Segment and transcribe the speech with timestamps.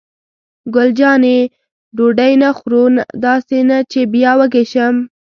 [0.75, 1.39] ګل جانې:
[1.95, 2.83] ډوډۍ نه خورو؟
[3.25, 4.95] داسې نه چې بیا وږې شم.